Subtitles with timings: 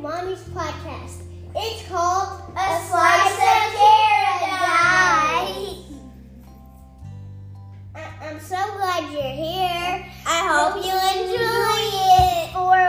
[0.00, 1.22] Mommy's podcast.
[1.54, 4.96] It's called A Slice of Paradise.
[7.94, 10.06] I- I'm so glad you're here.
[10.26, 11.82] I hope you enjoy
[12.16, 12.54] it.
[12.56, 12.80] Or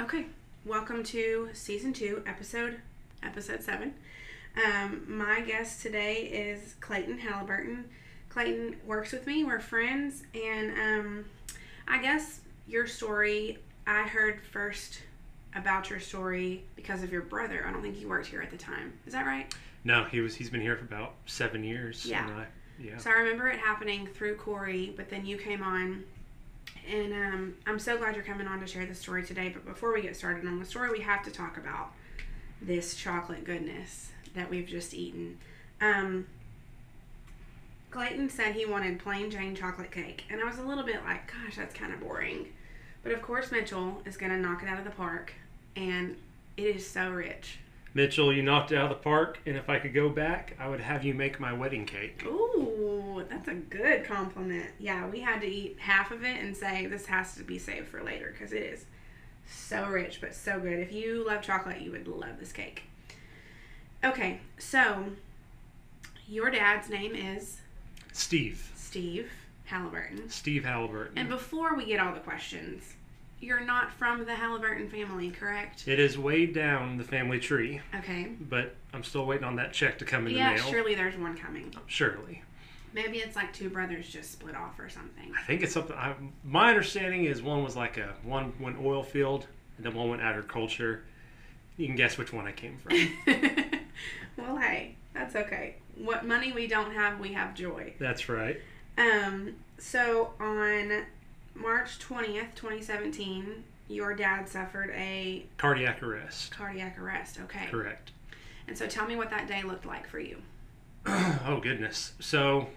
[0.00, 0.26] Okay,
[0.64, 2.80] welcome to season two, episode
[3.22, 3.94] episode seven.
[4.64, 7.84] Um, my guest today is Clayton Halliburton.
[8.30, 9.44] Clayton works with me.
[9.44, 11.24] We're friends, and um,
[11.86, 13.58] I guess your story.
[13.86, 15.02] I heard first
[15.54, 17.64] about your story because of your brother.
[17.66, 18.92] I don't think he worked here at the time.
[19.06, 19.52] Is that right?
[19.82, 20.34] No, he was.
[20.34, 22.06] He's been here for about seven years.
[22.06, 22.28] Yeah.
[22.28, 22.46] I,
[22.80, 22.98] yeah.
[22.98, 26.04] So I remember it happening through Corey, but then you came on,
[26.88, 29.48] and um, I'm so glad you're coming on to share the story today.
[29.48, 31.90] But before we get started on the story, we have to talk about
[32.62, 35.38] this chocolate goodness that we've just eaten.
[35.80, 36.26] Um,
[37.90, 41.26] Clayton said he wanted plain Jane chocolate cake, and I was a little bit like,
[41.26, 42.48] gosh, that's kind of boring.
[43.02, 45.32] But of course, Mitchell is going to knock it out of the park,
[45.74, 46.16] and
[46.56, 47.58] it is so rich.
[47.92, 50.68] Mitchell, you knocked it out of the park, and if I could go back, I
[50.68, 52.22] would have you make my wedding cake.
[52.24, 54.70] Ooh, that's a good compliment.
[54.78, 57.88] Yeah, we had to eat half of it and say this has to be saved
[57.88, 58.84] for later because it is
[59.48, 60.78] so rich but so good.
[60.78, 62.84] If you love chocolate, you would love this cake.
[64.04, 65.06] Okay, so
[66.28, 67.60] your dad's name is
[68.12, 68.70] Steve.
[68.76, 69.30] Steve
[69.64, 70.28] Halliburton.
[70.28, 71.16] Steve Halliburton.
[71.18, 72.94] And before we get all the questions,
[73.40, 75.86] you're not from the Halliburton family, correct?
[75.88, 78.32] it is way down the family tree, Okay.
[78.40, 80.70] but I'm still waiting on that check to come in Yeah, the mail.
[80.70, 81.74] surely there's one coming.
[81.86, 82.42] Surely.
[82.92, 85.32] Maybe it's like two brothers just split off or something.
[85.38, 85.94] I think it's something.
[85.96, 90.10] I, my understanding is one was like a one went oil field, and then one
[90.10, 91.04] went agriculture.
[91.76, 92.96] You can guess which one I came from.
[94.36, 95.76] well, hey, that's okay.
[96.04, 97.94] What money we don't have, we have joy.
[97.98, 98.60] That's right.
[98.98, 101.04] Um, so on
[101.54, 106.52] March 20th, 2017, your dad suffered a Cardiac arrest.
[106.52, 107.66] cardiac arrest, okay?
[107.70, 108.12] Correct.
[108.68, 110.38] And so tell me what that day looked like for you.
[111.06, 112.12] oh goodness.
[112.20, 112.68] So,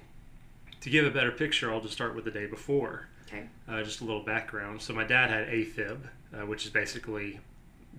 [0.81, 3.07] to give a better picture, I'll just start with the day before.
[3.27, 3.43] Okay.
[3.67, 4.81] Uh, just a little background.
[4.81, 5.99] So my dad had AFib,
[6.33, 7.39] uh, which is basically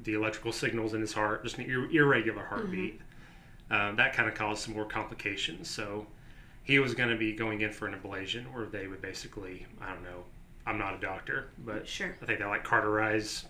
[0.02, 3.00] the electrical signals in his heart, just an ir- irregular heartbeat.
[3.70, 5.68] Um, that kind of caused some more complications.
[5.70, 6.06] So
[6.62, 9.88] he was going to be going in for an ablation, where they would basically, I
[9.92, 10.24] don't know,
[10.66, 12.14] I'm not a doctor, but Sure.
[12.22, 13.44] I think they like cauterize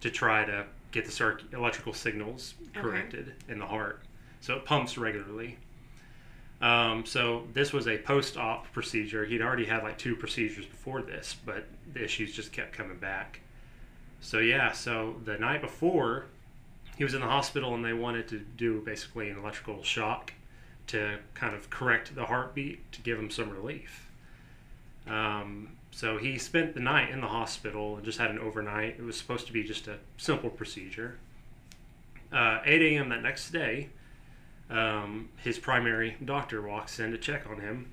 [0.00, 2.80] to try to get the circ- electrical signals Okay.
[2.80, 4.02] corrected in the heart,
[4.40, 5.58] so it pumps regularly.
[6.60, 9.24] Um, so this was a post-op procedure.
[9.26, 13.40] He'd already had like two procedures before this, but the issues just kept coming back.
[14.20, 16.26] So yeah, so the night before,
[16.96, 20.32] he was in the hospital and they wanted to do basically an electrical shock
[20.88, 24.10] to kind of correct the heartbeat to give him some relief.
[25.06, 28.96] Um, so he spent the night in the hospital and just had an overnight.
[28.98, 31.18] It was supposed to be just a simple procedure.
[32.32, 33.08] Uh, 8 a.m.
[33.10, 33.88] that next day,
[34.68, 37.92] um, his primary doctor walks in to check on him,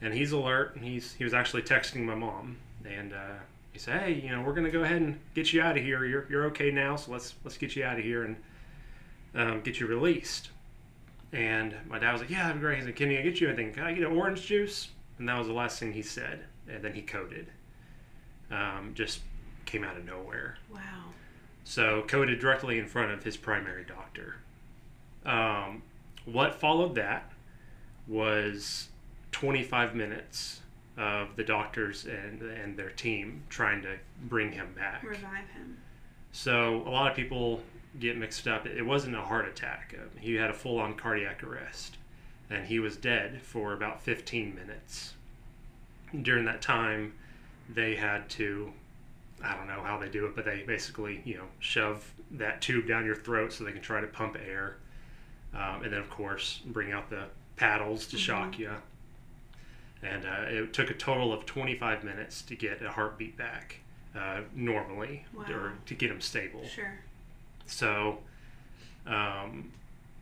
[0.00, 0.74] and he's alert.
[0.74, 3.38] And he's he was actually texting my mom, and uh,
[3.72, 6.04] he said, "Hey, you know, we're gonna go ahead and get you out of here.
[6.04, 8.36] You're you're okay now, so let's let's get you out of here and
[9.34, 10.50] um, get you released."
[11.32, 13.72] And my dad was like, "Yeah, I'm great." He said, "Can I get you anything?
[13.72, 14.88] Can I get an orange juice?"
[15.18, 16.44] And that was the last thing he said.
[16.68, 17.48] And then he coded.
[18.50, 19.20] Um, just
[19.64, 20.58] came out of nowhere.
[20.72, 20.80] Wow.
[21.64, 24.36] So coded directly in front of his primary doctor.
[25.24, 25.82] Um,
[26.24, 27.32] what followed that
[28.06, 28.88] was
[29.30, 30.61] 25 minutes
[30.96, 35.02] of the doctors and and their team trying to bring him back.
[35.02, 35.78] Revive him.
[36.32, 37.62] So a lot of people
[37.98, 38.66] get mixed up.
[38.66, 39.94] It wasn't a heart attack.
[39.98, 41.96] Um, He had a full-on cardiac arrest,
[42.48, 45.12] and he was dead for about 15 minutes.
[46.22, 47.12] During that time,
[47.68, 48.72] they had to,
[49.42, 52.86] I don't know how they do it, but they basically, you know, shove that tube
[52.88, 54.76] down your throat so they can try to pump air,
[55.54, 57.24] um, and then of course bring out the
[57.56, 58.70] paddles to shock you.
[60.02, 63.76] And uh, it took a total of 25 minutes to get a heartbeat back
[64.18, 65.44] uh, normally, Wow.
[65.50, 66.66] or to get him stable.
[66.66, 66.98] Sure.
[67.66, 68.18] So,
[69.06, 69.70] um,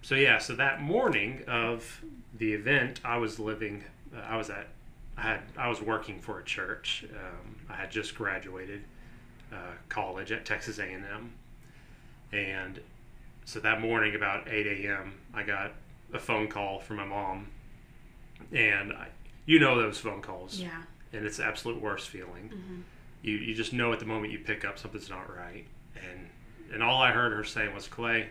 [0.03, 2.03] so yeah, so that morning of
[2.39, 3.85] the event, I was living,
[4.15, 4.69] uh, I was at,
[5.17, 7.05] I had, I was working for a church.
[7.11, 8.83] Um, I had just graduated
[9.53, 9.57] uh,
[9.89, 11.33] college at Texas A&M,
[12.33, 12.81] and
[13.45, 15.73] so that morning about 8 a.m., I got
[16.13, 17.49] a phone call from my mom,
[18.53, 19.09] and I,
[19.47, 20.83] you know those phone calls, Yeah.
[21.13, 22.81] and it's the absolute worst feeling hmm
[23.23, 26.31] you, you just know at the moment you pick up something's not right and
[26.73, 28.31] and all i heard her saying was clay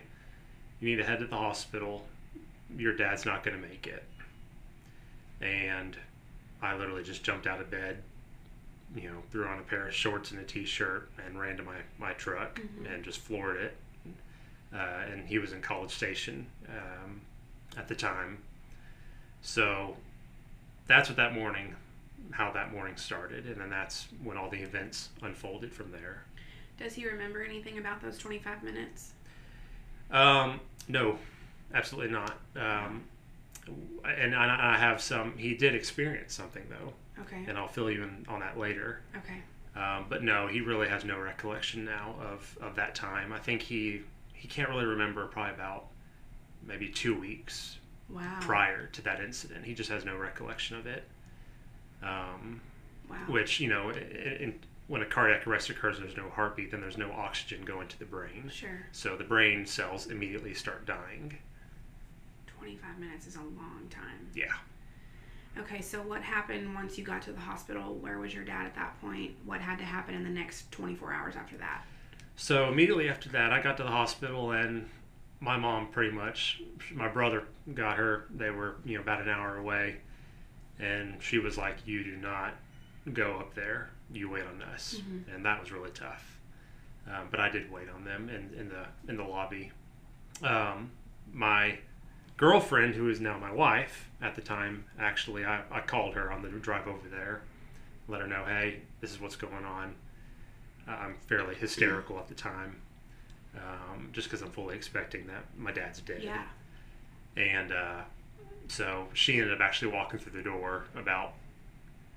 [0.80, 2.04] you need to head to the hospital
[2.76, 4.02] your dad's not going to make it
[5.40, 5.96] and
[6.62, 8.02] I literally just jumped out of bed,
[8.94, 11.76] you know, threw on a pair of shorts and a t-shirt and ran to my,
[11.98, 12.92] my truck Mhm.
[12.94, 13.76] and just floored it.
[14.74, 14.76] Uh,
[15.10, 17.20] and he was in College Station um,
[17.78, 18.38] at the time.
[19.40, 19.96] So
[20.90, 21.74] that's what that morning,
[22.32, 23.46] how that morning started.
[23.46, 26.24] And then that's when all the events unfolded from there.
[26.78, 29.12] Does he remember anything about those 25 minutes?
[30.10, 31.18] Um, no,
[31.74, 32.38] absolutely not.
[32.56, 33.04] Um,
[34.04, 36.92] and I, I have some, he did experience something though,
[37.22, 37.44] Okay.
[37.46, 39.00] and I'll fill you in on that later.
[39.18, 39.40] Okay.
[39.76, 43.32] Um, but no, he really has no recollection now of, of that time.
[43.32, 44.02] I think he
[44.32, 45.84] he can't really remember probably about
[46.66, 47.76] maybe two weeks
[48.12, 48.38] Wow.
[48.40, 49.64] prior to that incident.
[49.64, 51.04] He just has no recollection of it.
[52.02, 52.60] Um,
[53.08, 53.16] Wow.
[53.28, 54.54] which you know, in, in,
[54.86, 58.04] when a cardiac arrest occurs, there's no heartbeat, then there's no oxygen going to the
[58.04, 58.86] brain, Sure.
[58.92, 61.36] so the brain cells immediately start dying.
[62.58, 64.28] 25 minutes is a long time.
[64.34, 64.52] Yeah.
[65.58, 67.94] Okay, so what happened once you got to the hospital?
[67.96, 69.32] Where was your dad at that point?
[69.44, 71.84] What had to happen in the next 24 hours after that?
[72.36, 74.88] So immediately after that, I got to the hospital, and
[75.40, 76.60] my mom pretty much,
[76.92, 77.44] my brother
[77.74, 78.26] got her.
[78.30, 79.96] They were, you know, about an hour away,
[80.78, 82.54] and she was like, "You do not
[83.12, 83.90] go up there.
[84.12, 85.34] You wait on us," Mhm.
[85.34, 86.38] and that was really tough.
[87.06, 89.72] Um, but I did wait on them in, in the in the lobby.
[90.42, 90.90] Um,
[91.32, 91.78] my
[92.36, 96.42] girlfriend, who is now my wife at the time, actually, I, I called her on
[96.42, 97.42] the drive over there,
[98.08, 99.94] let her know, hey, this is what's going on.
[100.88, 102.80] I'm fairly hysterical at the time,
[103.56, 106.22] um, just because I'm fully expecting that my dad's dead.
[106.22, 106.42] Yeah.
[107.36, 108.00] And uh,
[108.68, 111.32] so she ended up actually walking through the door about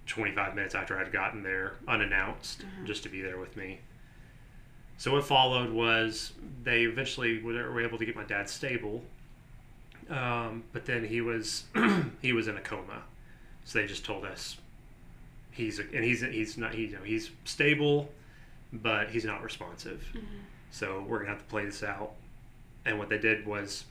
[0.08, 2.86] 25 minutes after I'd gotten there, unannounced, Mhm.
[2.86, 3.80] just to be there with me.
[4.98, 6.34] So what followed was
[6.64, 9.04] they eventually were able to get my dad stable,
[10.10, 11.64] um, but then he was
[12.22, 13.04] he was in a coma.
[13.66, 14.58] So they just told us
[15.52, 18.12] he's a, and he's he's not he, you know he's stable,
[18.72, 20.04] but he's not responsive.
[20.14, 20.22] Mhm.
[20.74, 22.14] So we're gonna have to play this out.
[22.84, 23.86] And what they did was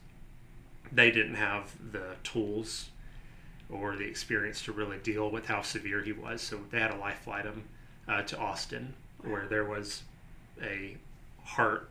[0.90, 2.90] they didn't have the tools
[3.70, 6.42] or the experience to really deal with how severe he was.
[6.42, 7.62] So they had to life flight him
[8.08, 10.02] uh, to Austin, where there was
[10.60, 10.96] a
[11.44, 11.88] heart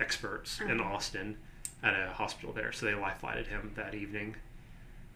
[0.00, 0.94] experts in Uh-huh.
[0.94, 1.36] Austin
[1.84, 2.72] at a hospital there.
[2.72, 4.34] So they life flighted him that evening.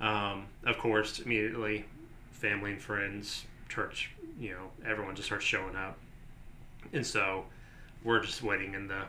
[0.00, 1.86] Um, of course, immediately,
[2.30, 5.98] family and friends, church, you know, everyone just starts showing up.
[6.92, 7.46] And so
[8.04, 9.02] we're just waiting in the,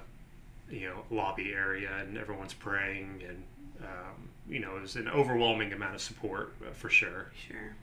[0.69, 3.43] you know, lobby area and everyone's praying and,
[3.83, 7.31] um, you know, it was an overwhelming amount of support uh, for sure.
[7.47, 7.75] Sure.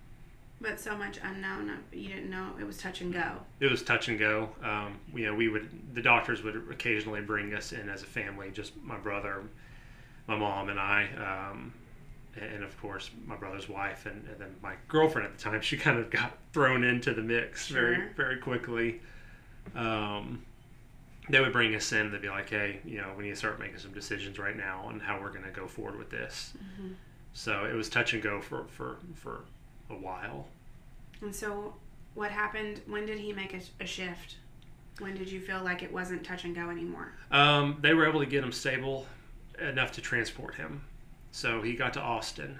[0.61, 1.69] But so much unknown.
[1.71, 3.33] uh, You didn't know it was touch and go.
[3.61, 4.49] It was touch and go.
[4.63, 8.51] Um, you know, we would, the doctors would occasionally bring us in as a family,
[8.51, 9.43] just my brother,
[10.27, 11.09] my mom, and I.
[11.51, 11.73] Um,
[12.41, 15.61] and of course, my brother's wife, and, and then my girlfriend at the time.
[15.61, 19.01] She kind of got thrown into the mix very, very quickly.
[19.75, 20.43] Um,
[21.29, 22.11] they would bring us in.
[22.11, 24.83] They'd be like, "Hey, you know, we need to start making some decisions right now
[24.87, 26.93] on how we're going to go forward with this." hmm
[27.33, 29.41] So it was touch and go for for for
[29.91, 30.47] a while.
[31.21, 31.75] And so,
[32.15, 32.83] what happened?
[32.87, 34.37] When did he make a, a shift?
[34.99, 37.13] When did you feel like it wasn't touch and go anymore?
[37.31, 39.07] Um, they were able to get him stable
[39.59, 40.83] enough to transport him.
[41.33, 42.59] So he got to Austin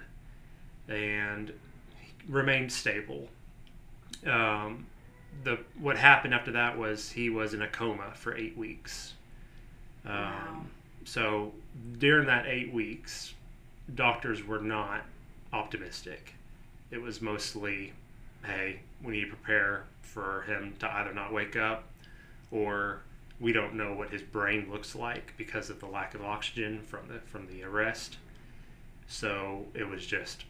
[0.87, 1.51] and
[2.27, 3.27] remained stable.
[4.25, 4.85] Um,
[5.43, 9.13] the what happened after that was he was in a coma for eight weeks.
[10.05, 10.61] Um, Wow.
[11.05, 11.53] So
[11.99, 13.33] during that eight weeks,
[13.95, 15.05] doctors were not
[15.53, 16.33] optimistic.
[16.91, 17.93] It was mostly,
[18.45, 21.85] hey, we need to prepare for him to either not wake up
[22.51, 23.01] or
[23.39, 27.07] we don't know what his brain looks like because of the lack of oxygen from
[27.07, 28.17] the from the arrest.
[29.07, 30.43] So it was just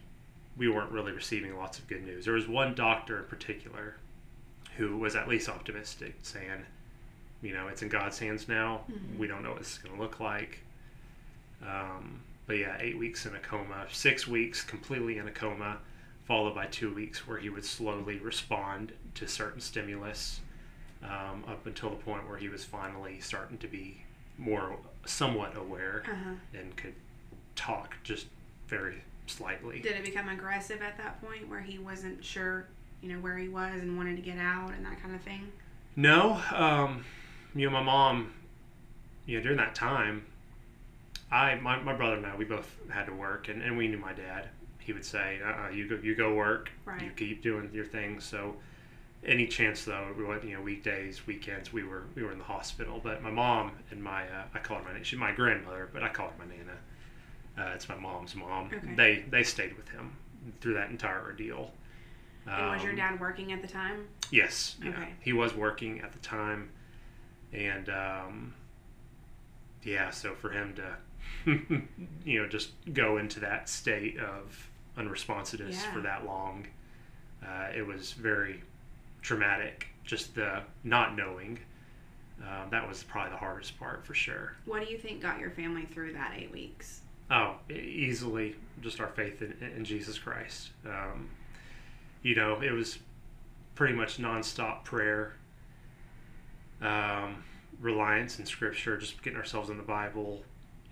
[0.56, 2.24] we weren't really receiving lots of good news.
[2.24, 3.96] There was one doctor in particular
[4.78, 6.64] who was at least optimistic, saying,
[7.42, 8.84] you know, it's in God's hands now.
[8.90, 9.18] Mhm.
[9.18, 10.60] We don't know what this is going to look like.
[11.66, 15.78] Um, but yeah, eight weeks in a coma, six weeks completely in a coma,
[16.26, 20.40] followed by two weeks where he would slowly respond to certain stimulus
[21.02, 24.02] um, up until the point where he was finally starting to be
[24.36, 26.34] more somewhat aware Uh huh.
[26.60, 26.94] and could
[27.56, 28.26] talk just
[28.68, 29.80] very slightly.
[29.80, 32.66] Did it become aggressive at that point where he wasn't sure,
[33.02, 35.52] you know, where he was and wanted to get out and that kind of thing?
[35.96, 37.04] No, um,
[37.54, 38.32] you know, my mom,
[39.26, 40.24] you know, during that time,
[41.30, 43.98] I, my, my brother and I, we both had to work, and, and we knew
[43.98, 44.48] my dad.
[44.78, 46.70] He would say, uh-uh, "You go, you go work.
[47.02, 48.56] You keep doing your thing." So,
[49.22, 52.44] any chance though, we went, you know, weekdays, weekends, we were we were in the
[52.44, 52.98] hospital.
[53.02, 56.08] But my mom and my, uh, I call her my, she's my grandmother, but I
[56.08, 56.78] call her my nana.
[57.58, 58.70] Uh, it's my mom's mom.
[58.72, 58.94] Okay.
[58.96, 60.12] They they stayed with him
[60.62, 61.72] through that entire ordeal.
[62.46, 64.06] And was your Um, dad working at the time?
[64.30, 64.76] Yes.
[64.82, 64.90] Yeah.
[64.90, 65.08] Okay.
[65.20, 66.70] He was working at the time,
[67.52, 68.54] and um,
[69.82, 71.82] yeah, so for him to,
[72.24, 75.92] you know, just go into that state of unresponsiveness Yeah.
[75.92, 76.66] for that long,
[77.46, 78.62] uh, it was very
[79.22, 79.88] traumatic.
[80.04, 81.58] Just the not knowing.
[82.40, 84.54] Um, that was probably the hardest part for sure.
[84.64, 87.00] What do you think got your family through that eight weeks?
[87.30, 90.70] Oh, easily just our faith in, in Jesus Christ.
[90.86, 91.28] Um,
[92.22, 92.98] you know, it was
[93.74, 95.34] pretty much nonstop prayer,
[96.80, 97.42] um,
[97.80, 100.42] reliance in Scripture, just getting ourselves in the Bible.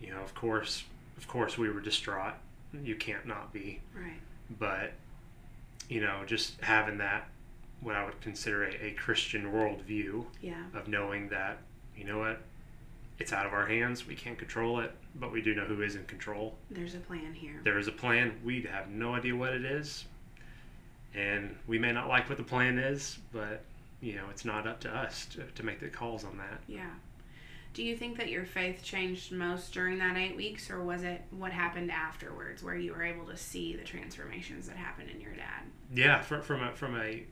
[0.01, 0.85] You know, of course,
[1.17, 2.35] of course, we were distraught.
[2.83, 4.21] You can't not be, Right.
[4.59, 4.93] but
[5.89, 7.29] you know, just having that,
[7.81, 10.65] what I would consider a, a Christian worldview Yeah.
[10.75, 11.59] of knowing that,
[11.97, 12.43] you know what,
[13.21, 14.07] it's out of our hands.
[14.07, 16.59] We can't control it, but we do know who is in control.
[16.71, 17.61] There's a plan here.
[17.63, 18.39] There is a plan.
[18.45, 20.05] We have no idea what it is.
[21.17, 23.63] And we may not like what the plan is, but,
[24.01, 26.61] you know, it's not up to us to, to make the calls on that.
[26.69, 26.91] Yeah.
[27.73, 31.23] Do you think that your faith changed most during that eight weeks, or was it
[31.31, 35.33] what happened afterwards, where you were able to see the transformations that happened in your
[35.33, 35.63] dad?
[35.95, 37.25] Yeah, from, from a, from a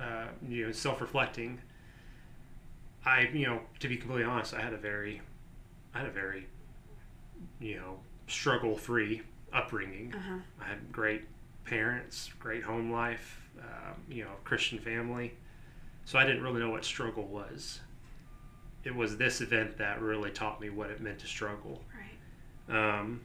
[0.00, 1.60] uh, you know, self reflecting,
[3.04, 5.22] I, you know, to be completely honest, I had a very,
[5.94, 6.46] I had a very,
[7.60, 9.22] you know, struggle free
[9.52, 10.14] upbringing.
[10.14, 10.38] Uh huh.
[10.60, 11.22] I had great
[11.66, 15.34] parents, great home life, um, you know, Christian family.
[16.04, 17.80] So I didn't really know what struggle was.
[18.84, 21.82] It was this event that really taught me what it meant to struggle.
[22.68, 22.98] Right.
[22.98, 23.20] Um,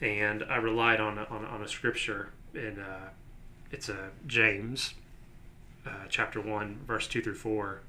[0.00, 3.10] and I relied on a, on, a- on a scripture in uh,
[3.70, 4.94] it's a James
[5.86, 7.82] uh, chapter one verse two through four.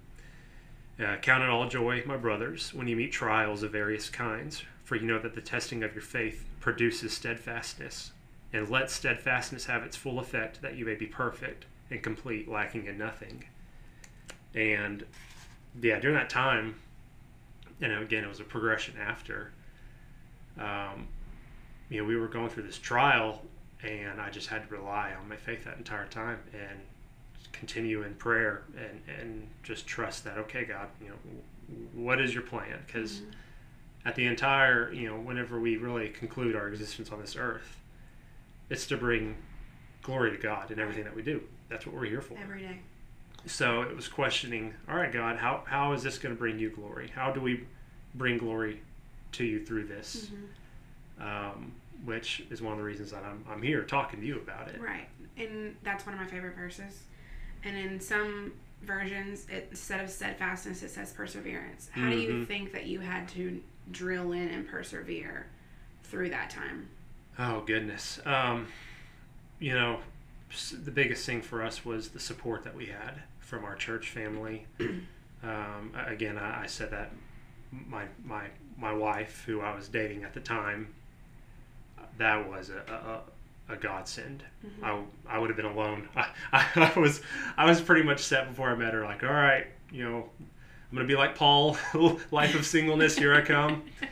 [0.99, 4.97] Uh, Count it all joy, my brothers, when you meet trials of various kinds, for
[4.97, 8.11] you know that the testing of your faith produces steadfastness.
[8.51, 12.87] And let steadfastness have its full effect, that you may be perfect and complete, lacking
[12.87, 13.43] in nothing.
[14.55, 15.05] And
[15.81, 16.75] yeah, during that time,
[17.79, 19.51] you know, again, it was a progression after.
[20.59, 21.07] Um,
[21.89, 23.43] you know, we were going through this trial,
[23.83, 26.79] and I just had to rely on my faith that entire time and
[27.51, 31.15] continue in prayer and and just trust that okay, God, you know,
[31.93, 32.79] what is your plan?
[32.85, 33.21] Because
[34.05, 37.77] at the entire, you know, whenever we really conclude our existence on this earth,
[38.69, 39.35] it's to bring
[40.01, 41.41] glory to God in everything that we do.
[41.69, 42.37] That's what we're here for.
[42.37, 42.79] Every day.
[43.45, 46.69] So it was questioning, all right, God, how, how is this going to bring you
[46.69, 47.09] glory?
[47.13, 47.65] How do we
[48.15, 48.81] bring glory
[49.33, 50.29] to you through this?
[51.19, 51.23] Mhm.
[51.23, 51.71] Um,
[52.05, 54.79] which is one of the reasons that I'm, I'm here talking to you about it.
[54.79, 55.07] Right.
[55.37, 57.03] And that's one of my favorite verses.
[57.63, 61.89] And in some versions, it, instead of steadfastness, it says perseverance.
[61.91, 62.47] How do you Mhm.
[62.47, 63.61] think that you had to
[63.91, 65.47] drill in and persevere
[66.03, 66.87] through that time?
[67.39, 68.19] Oh, goodness.
[68.25, 68.67] Um,
[69.59, 69.99] you know,
[70.83, 74.65] the biggest thing for us was the support that we had from our church family.
[75.43, 77.11] um, again, I, I said that
[77.71, 80.93] my, my, my wife, who I was dating at the time,
[82.17, 83.21] that was a,
[83.69, 84.43] a, a godsend.
[84.65, 84.83] Mhm.
[84.83, 86.09] I, I would have been alone.
[86.15, 87.21] I, I, I was
[87.55, 89.03] I was pretty much set before I met her.
[89.05, 91.77] Like, all right, you know, I'm gonna be like Paul,
[92.31, 93.17] life of singleness.
[93.17, 93.83] Here I come.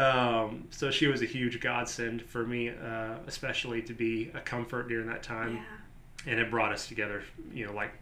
[0.00, 4.88] Um, so she was a huge godsend for me, uh, especially to be a comfort
[4.88, 6.32] during that time, yeah.
[6.32, 7.22] and it brought us together.
[7.52, 7.92] You know, like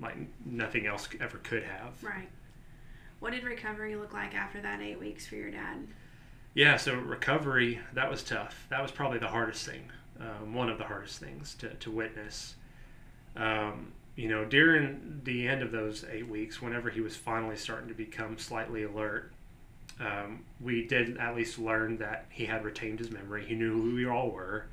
[0.00, 1.92] like nothing else ever could have.
[2.02, 2.28] Right.
[3.20, 5.86] What did recovery look like after that eight weeks for your dad?
[6.54, 8.66] Yeah, so recovery, that was tough.
[8.70, 12.54] That was probably the hardest thing, um, one of the hardest things to, to witness.
[13.36, 17.88] Um, you know, during the end of those eight weeks, whenever he was finally starting
[17.88, 19.32] to become slightly alert,
[20.00, 23.44] um, we did at least learn that he had retained his memory.
[23.44, 24.66] He knew who we all were.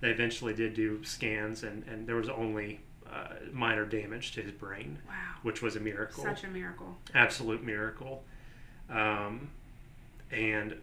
[0.00, 2.80] They eventually did do scans, and, and there was only
[3.12, 5.14] uh, minor damage to his brain, Wow.
[5.42, 6.96] which was a miracle Such a miracle.
[7.14, 8.24] absolute miracle.
[8.88, 9.50] Um,
[10.30, 10.76] and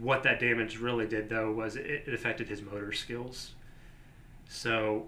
[0.00, 3.52] what that damage really did, though, was it, it affected his motor skills.
[4.48, 5.06] So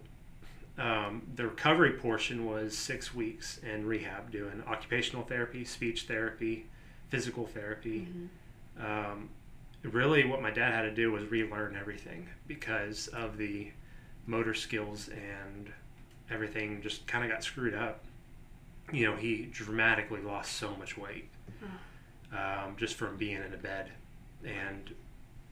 [0.78, 6.66] um, the recovery portion was six weeks in rehab, doing occupational therapy, speech therapy,
[7.12, 8.08] physical therapy.
[8.80, 8.82] Mhm.
[8.82, 9.28] Um,
[9.82, 13.70] really, what my dad had to do was relearn everything because of the
[14.26, 15.70] motor skills and
[16.30, 18.02] everything just kind of got screwed up.
[18.90, 21.28] You know, he dramatically lost so much weight
[22.32, 23.90] um, just from being in a bed.
[24.42, 24.94] And,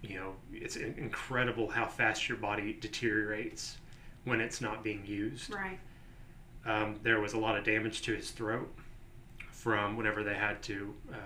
[0.01, 3.77] you know, it's incredible how fast your body deteriorates
[4.25, 5.53] when it's not being used.
[5.53, 5.79] Right.
[6.65, 8.75] Um, there was a lot of damage to his throat
[9.61, 11.17] from whenever they had to, uh,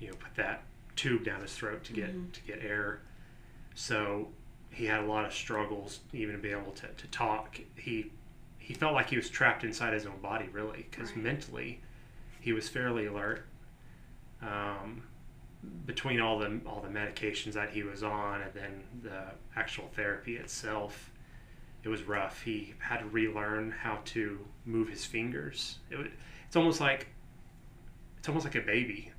[0.00, 0.64] you know, put that
[0.96, 2.32] tube down his throat to get Mhm.
[2.32, 3.00] to get air.
[3.74, 4.32] So
[4.70, 7.60] he had a lot of struggles even to be able to, to talk.
[7.76, 8.10] He
[8.58, 11.22] he felt like he was trapped inside his own body, really, because Right.
[11.22, 11.80] mentally,
[12.40, 13.46] he was fairly alert.
[14.42, 15.04] Um,
[15.86, 20.36] between all the all the medications that he was on, and then the actual therapy
[20.36, 21.10] itself,
[21.84, 22.42] it was rough.
[22.42, 25.78] He had to relearn how to move his fingers.
[25.90, 26.12] It would,
[26.46, 27.06] it's almost like
[28.28, 29.10] it's almost like a baby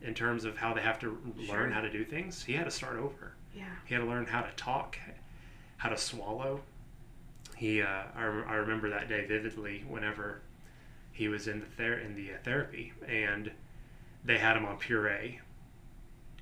[0.00, 1.56] in terms of how they have to Sure.
[1.58, 2.42] learn how to do things.
[2.42, 3.34] He had to start over.
[3.54, 3.64] Yeah.
[3.84, 4.96] He had to learn how to talk,
[5.76, 6.62] how to swallow.
[7.54, 9.84] He, uh, I, I remember that day vividly.
[9.86, 10.40] Whenever
[11.12, 13.50] he was in the ther- in the uh, therapy, and
[14.24, 15.40] they had him on puree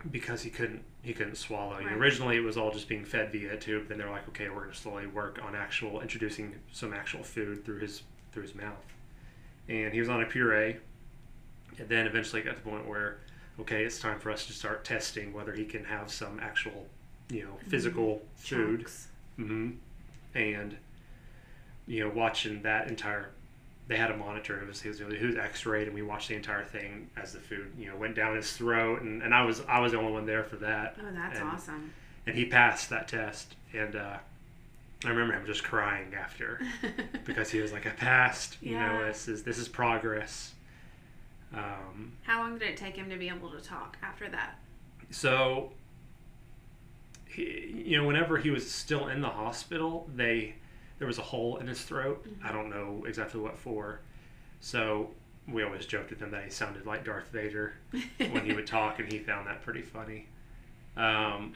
[0.09, 1.79] because he couldn't he couldn't swallow.
[1.79, 1.93] Right.
[1.93, 3.89] originally, it was all just being fed via a tube.
[3.89, 7.65] Then they're like, okay, we're going to slowly work on actual introducing some actual food
[7.65, 8.03] through his
[8.33, 8.85] through his mouth.
[9.69, 10.77] And he was on a puree,
[11.79, 13.19] and then eventually got to the point where,
[13.61, 16.87] okay, it's time for us to start testing whether he can have some actual,
[17.31, 18.81] you know, physical food.
[18.81, 19.09] Chunks.
[19.37, 19.71] hmm
[20.35, 20.77] And
[21.87, 23.29] you know, watching that entire,
[23.89, 24.59] they had a monitor.
[24.61, 27.41] It was he was, he was X-rayed, and we watched the entire thing as the
[27.41, 30.13] food you know went down his throat, and, and I was I was the only
[30.13, 31.93] one there for that, Oh, that's And- awesome.
[32.27, 34.17] and he passed that test, and uh,
[35.05, 36.59] I remember him just crying after
[37.27, 38.57] because he was like, I passed.
[38.63, 40.54] You know, this is this is progress.
[41.57, 44.59] Um, How long did it take him to be able to talk after that?
[45.11, 45.73] So,
[47.27, 50.55] he, you know, whenever he was still in the hospital, they
[50.99, 52.25] there was a hole in his throat.
[52.43, 54.01] I don't know exactly what for.
[54.61, 55.11] So
[55.49, 57.75] we always joked with him that he sounded like Darth Vader
[58.19, 60.27] when he would talk, and he found that pretty funny.
[60.97, 61.55] Um,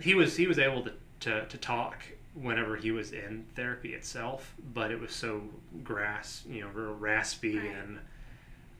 [0.00, 1.96] he was he was able to, to, to talk
[2.34, 5.42] whenever he was in therapy itself, but it was so
[5.82, 7.74] grass, you know, real raspy Right.
[7.74, 7.98] and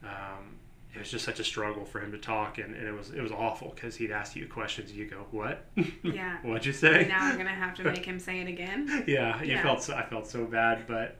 [0.06, 0.56] um,
[0.94, 3.20] it was just such a struggle for him to talk, and, and it was it
[3.20, 5.64] was awful because he'd ask you questions, and you go, "What?
[6.02, 6.38] Yeah.
[6.42, 9.04] What'd you say?" now I'm gonna have to make him say it again.
[9.08, 9.62] yeah, you Yeah.
[9.62, 11.16] felt so, I felt so bad, but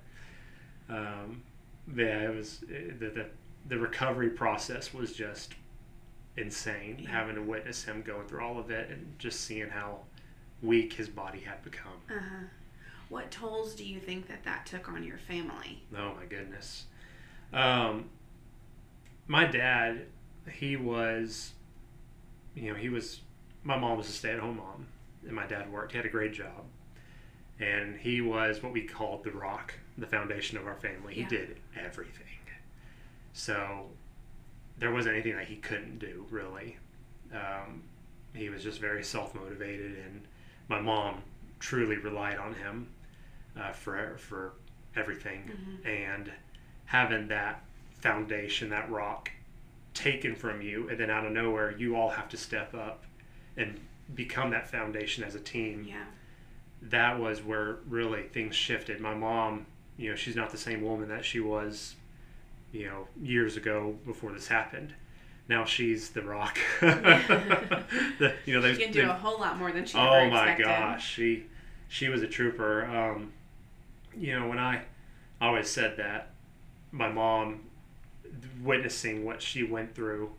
[0.88, 1.42] um,
[1.94, 3.26] yeah, it was it, the, the
[3.68, 5.54] the recovery process was just
[6.36, 6.98] insane.
[7.00, 7.10] Yeah.
[7.10, 9.98] Having to witness him going through all of it and just seeing how
[10.62, 11.92] weak his body had become.
[12.10, 12.44] Uh-huh.
[13.08, 15.82] What tolls do you think that that took on your family?
[15.96, 16.86] Oh my goodness.
[17.52, 18.06] Um,
[19.28, 20.06] my dad,
[20.52, 21.52] he was,
[22.54, 23.20] you know, he was.
[23.64, 24.86] My mom was a stay-at-home mom,
[25.26, 25.92] and my dad worked.
[25.92, 26.64] He had a great job,
[27.58, 31.14] and he was what we called the rock, the foundation of our family.
[31.14, 31.28] He Yeah.
[31.28, 32.22] did everything.
[33.32, 33.90] So
[34.78, 36.78] there wasn't anything that he couldn't do really.
[37.34, 37.82] Um,
[38.34, 40.22] he was just very self-motivated, and
[40.68, 41.22] my mom
[41.58, 42.88] truly relied on him
[43.58, 44.52] uh, for for
[44.94, 45.50] everything,
[45.84, 46.32] and
[46.86, 47.62] having that
[48.00, 49.30] foundation, that rock,
[49.94, 53.04] taken from you, and then out of nowhere, you all have to step up
[53.56, 53.80] and
[54.14, 56.04] become that foundation as a team Yeah.
[56.82, 59.00] that was where really things shifted.
[59.00, 61.96] My mom, you know, she's not the same woman that she was,
[62.72, 64.92] you know, years ago before this happened.
[65.48, 66.58] Now she's the rock.
[66.80, 70.28] the, you know, She they've, can do they've- a whole lot more than she oh
[70.28, 70.64] my expected.
[70.66, 71.44] gosh, she
[71.88, 72.84] she was a trooper.
[72.84, 73.32] Um,
[74.16, 74.82] you know, when I
[75.40, 76.30] always said that,
[76.90, 77.60] my mom
[78.62, 80.30] witnessing what she went through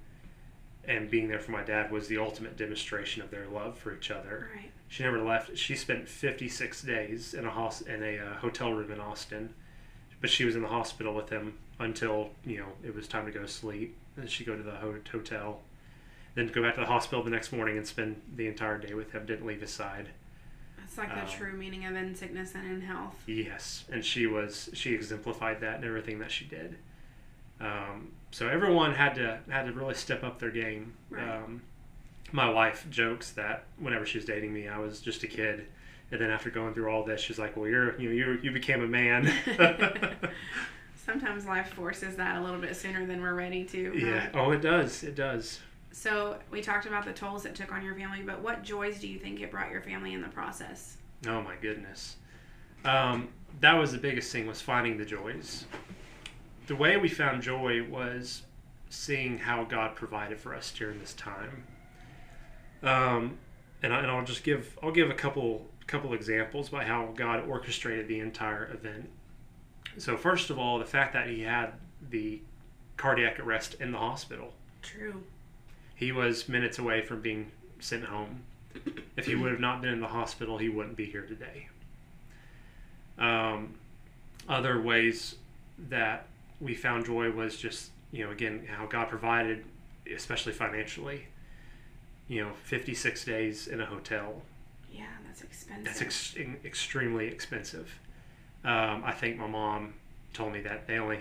[0.85, 4.09] and being there for my dad was the ultimate demonstration of their love for each
[4.09, 4.49] other.
[4.55, 4.71] Right.
[4.87, 5.57] She never left.
[5.57, 9.53] She spent 56 days in a hos- in a uh, hotel room in Austin,
[10.21, 13.31] but she was in the hospital with him until you know it was time to
[13.31, 13.97] go to sleep.
[14.15, 15.59] Then she'd go to the ho- hotel,
[16.35, 19.11] then go back to the hospital the next morning and spend the entire day with
[19.11, 19.25] him.
[19.25, 20.07] Didn't leave his side.
[20.79, 23.21] That's like Um, the true meaning of in sickness and in health.
[23.27, 26.77] Yes, and she was she exemplified that in everything that she did.
[27.59, 30.93] Um, so everyone had to had to really step up their game.
[31.09, 31.27] Right.
[31.27, 31.61] Um,
[32.31, 35.65] my wife jokes that whenever she was dating me, I was just a kid,
[36.11, 38.51] and then after going through all this, she's like, "Well, you're you know you you
[38.51, 39.31] became a man."
[41.05, 43.93] Sometimes life forces that a little bit sooner than we're ready to.
[43.97, 44.29] yeah.
[44.33, 45.03] Oh, it does.
[45.03, 45.61] It does.
[45.91, 49.07] So we talked about the tolls it took on your family, but what joys do
[49.07, 50.97] you think it brought your family in the process?
[51.25, 52.17] Oh my goodness.
[52.85, 53.29] Um,
[53.61, 55.65] that was the biggest thing was finding the joys.
[56.67, 58.43] The way we found joy was
[58.89, 61.63] seeing how God provided for us during this time.
[62.83, 63.37] Um,
[63.81, 67.47] and, I, and I'll just give I'll give a couple couple examples by how God
[67.47, 69.09] orchestrated the entire event.
[69.97, 71.73] So first of all, the fact that he had
[72.09, 72.41] the
[72.97, 74.53] cardiac arrest in the hospital.
[74.81, 75.23] True.
[75.95, 78.43] He was minutes away from being sent home.
[79.15, 81.69] If he would have not been in the hospital, he wouldn't be here today.
[83.17, 83.75] Um,
[84.47, 85.35] other ways
[85.89, 86.27] that
[86.59, 89.63] we found joy was just, you know, again, how God provided,
[90.13, 91.25] especially financially.
[92.27, 94.41] You know, 56 days in a hotel.
[94.91, 95.85] Yeah, that's expensive.
[95.85, 97.89] That's ex- extremely expensive.
[98.65, 99.93] Um, I think my mom
[100.33, 101.19] told me that they only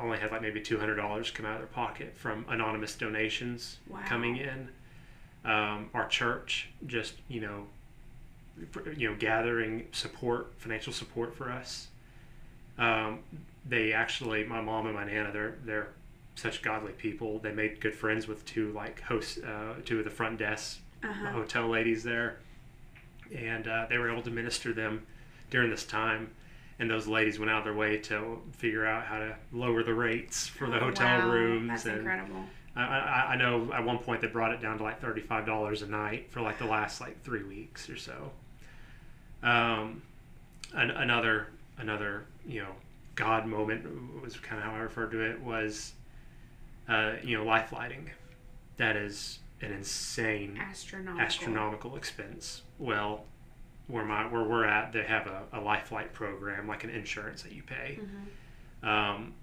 [0.00, 3.78] only had like maybe two hundred dollars come out of their pocket from anonymous donations
[3.88, 3.98] Wow.
[4.06, 4.68] coming in.
[5.44, 7.66] Um, our church just you know,
[8.96, 11.88] you know, gathering support, financial support for us.
[12.78, 13.20] Um,
[13.68, 15.88] they actually, my mom and my nana, they're they're
[16.34, 17.38] such godly people.
[17.38, 21.30] They made good friends with two like hosts, uh, two of the front desk Uh-huh.
[21.32, 22.38] hotel ladies there,
[23.34, 25.06] and uh, they were able to minister them
[25.50, 26.30] during this time.
[26.78, 29.94] And those ladies went out of their way to figure out how to lower the
[29.94, 31.26] rates for the Oh, hotel wow.
[31.30, 31.68] rooms.
[31.68, 32.44] That's and incredible.
[32.76, 35.46] I, I, I know at one point they brought it down to like thirty five
[35.46, 38.30] dollars a night for like the last like three weeks or so.
[39.42, 40.02] Um,
[40.74, 41.48] an, another
[41.78, 42.72] another you know
[43.16, 45.92] God moment was kind of how I referred to it was,
[46.88, 48.10] uh, you know, life flighting.
[48.76, 51.20] That is an insane Astronomical.
[51.26, 52.62] astronomical expense.
[52.78, 53.24] Well,
[53.88, 57.42] where my where we're at, they have a, a life flight program, like an insurance
[57.42, 57.98] that you pay.
[58.82, 58.86] Mhm.
[58.88, 59.34] Um,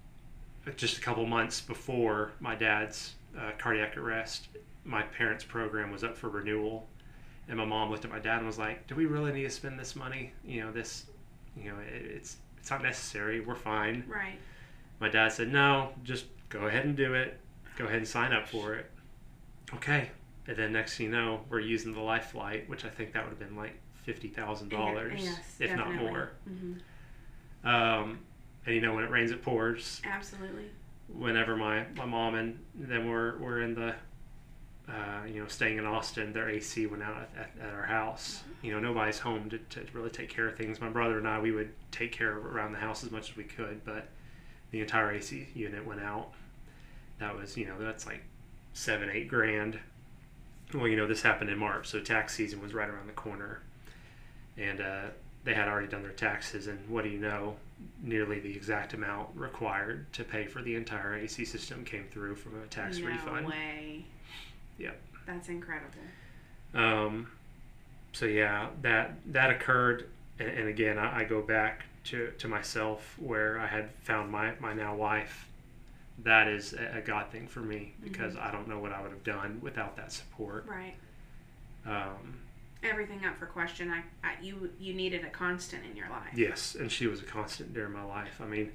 [0.76, 4.48] just a couple months before my dad's uh, cardiac arrest,
[4.84, 6.88] my parents' program was up for renewal,
[7.48, 9.50] and my mom looked at my dad and was like, "Do we really need to
[9.50, 10.32] spend this money?
[10.44, 11.06] You know, this,
[11.56, 13.40] you know, it, it's it's not necessary.
[13.40, 14.38] We're fine." Right.
[14.98, 17.38] My dad said, "No, just go ahead and do it.
[17.76, 18.90] Go ahead and sign up for it."
[19.74, 20.08] Okay.
[20.46, 23.22] And then next thing you know, we're using the life flight, which I think that
[23.24, 26.10] would have been like fifty thousand dollars, Yes, if not definitely.
[26.10, 26.30] more.
[26.48, 26.80] Mhm.
[27.68, 28.18] Um,
[28.64, 30.00] and you know, when it rains, it pours.
[30.04, 30.70] Absolutely.
[31.08, 33.94] Whenever my, my mom and them we're in the,
[34.88, 38.42] uh, you know, staying in Austin, their AC went out at, at, at our house.
[38.62, 40.80] You know, nobody's home to, to really take care of things.
[40.80, 43.36] My brother and I, we would take care of around the house as much as
[43.36, 44.08] we could, but
[44.70, 46.32] the entire AC unit went out.
[47.18, 48.22] That was, you know, that's like
[48.74, 49.78] seven, eight grand.
[50.74, 53.60] Well, you know, this happened in March, so tax season was right around the corner.
[54.58, 55.02] And uh,
[55.44, 57.56] they had already done their taxes, and what do you know?
[58.02, 62.60] Nearly the exact amount required to pay for the entire AC system came through from
[62.62, 63.46] a tax no refund.
[63.46, 64.04] way.
[64.78, 65.00] Yep.
[65.26, 66.00] That's incredible.
[66.74, 67.28] Um,
[68.12, 70.08] so yeah, that that occurred,
[70.38, 74.52] and, and again, I, I go back to, to myself where I had found my,
[74.60, 75.48] my now wife.
[76.22, 79.10] That is a, a God thing for me because I don't know what I would
[79.10, 80.66] have done without that support.
[80.68, 80.94] Right.
[81.86, 82.38] Um,
[82.84, 83.90] Everything up for question.
[83.90, 86.28] I, I you you needed a constant in your life.
[86.34, 88.40] yes, and she was a constant during my life.
[88.42, 88.72] I mean,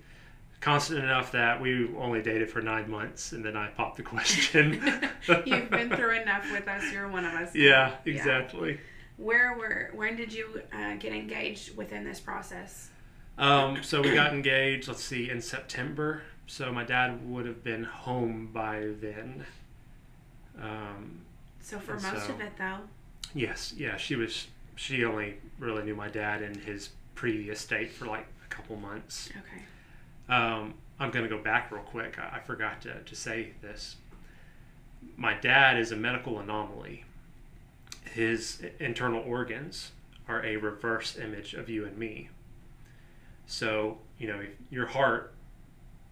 [0.61, 4.73] constant enough that we only dated for nine months, and then I popped the question.
[5.45, 6.91] You've been through enough with us.
[6.91, 7.53] You're one of us.
[7.55, 7.61] now.
[7.61, 8.79] Yeah, exactly.
[9.17, 12.89] Where were when did you uh, get engaged within this process?
[13.37, 16.23] Um, so we got engaged, let's see, in September.
[16.47, 19.45] So my dad would have been home by then.
[20.61, 21.21] Um,
[21.61, 22.79] So for most so- of it though.
[23.33, 28.05] yes, yeah, she was, she only really knew my dad in his previous state for
[28.07, 29.29] like a couple months.
[29.31, 29.63] Okay.
[30.29, 32.17] Um, I'm going to go back real quick.
[32.19, 33.95] I, I forgot to, to say this.
[35.17, 37.03] My dad is a medical anomaly.
[38.13, 39.91] His internal organs
[40.27, 42.29] are a reverse image of you and me.
[43.47, 45.33] So, you know, if your heart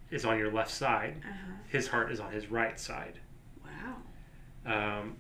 [0.10, 1.54] is on your left side, Uh huh.
[1.68, 3.20] his heart is on his right side.
[4.66, 5.00] Wow.
[5.00, 5.16] Um,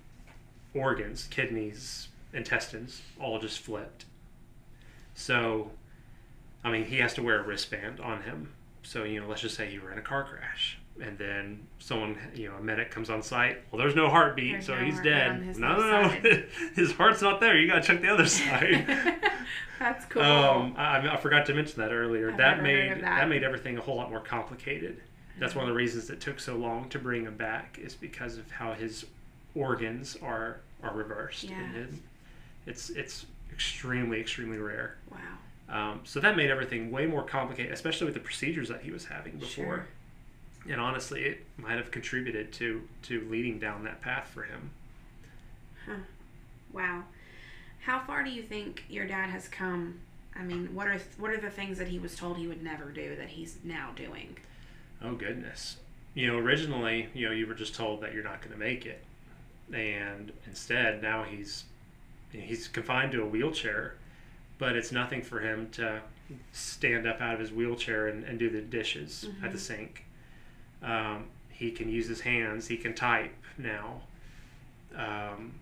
[0.73, 4.05] organs, kidneys, intestines, all just flipped.
[5.13, 5.71] So,
[6.63, 8.53] I mean, he has to wear a wristband on him.
[8.87, 12.17] So, you know, let's just say you were in a car crash and then someone,
[12.33, 13.57] you know, a medic comes on site.
[13.69, 15.57] Well, there's no heartbeat, There's so no he's dead.
[15.57, 16.43] no, no, no.
[16.75, 17.57] his heart's not there.
[17.57, 18.85] You got to check the other side.
[19.79, 20.21] That's cool.
[20.23, 22.31] Um, I, I forgot to mention that earlier.
[22.31, 23.27] I've that made of that.
[23.27, 25.01] made everything a whole lot more complicated.
[25.37, 28.37] That's one of the reasons it took so long to bring him back is because
[28.37, 29.05] of how his
[29.53, 31.43] organs are are reversed.
[31.43, 31.71] Yeah.
[31.75, 31.89] It-
[32.65, 34.95] it's it's extremely extremely rare.
[35.11, 35.17] wow.
[35.69, 39.05] Um, so that made everything way more complicated, especially with the procedures that he was
[39.05, 39.65] having before.
[39.65, 39.87] Sure.
[40.69, 44.71] And honestly, it might have contributed to to leading down that path for him.
[45.85, 46.03] Huh.
[46.73, 47.03] Wow.
[47.81, 49.99] How far do you think your dad has come?
[50.35, 52.91] I mean, what are what are the things that he was told he would never
[52.91, 54.37] do that he's now doing?
[55.01, 55.77] Oh goodness.
[56.13, 58.85] You know, originally, you know, you were just told that you're not going to make
[58.85, 59.03] it,
[59.71, 61.65] and instead, now he's
[62.31, 63.95] he's confined to a wheelchair,
[64.57, 66.01] but it's nothing for him to
[66.51, 70.05] stand up out of his wheelchair and, and do the dishes at the sink.
[70.83, 72.67] Um, he can use his hands.
[72.67, 74.01] He can type now.
[74.95, 75.53] Um,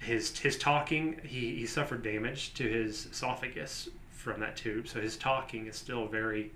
[0.00, 5.16] his his talking he, he suffered damage to his esophagus from that tube, so his
[5.16, 6.50] talking is still very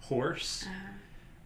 [0.00, 0.70] hoarse Uh,